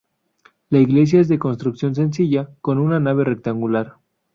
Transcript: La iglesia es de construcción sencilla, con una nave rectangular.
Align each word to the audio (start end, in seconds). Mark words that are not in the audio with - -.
La 0.71 0.79
iglesia 0.79 1.21
es 1.21 1.27
de 1.27 1.37
construcción 1.37 1.93
sencilla, 1.93 2.49
con 2.61 2.79
una 2.79 2.99
nave 2.99 3.23
rectangular. 3.23 3.97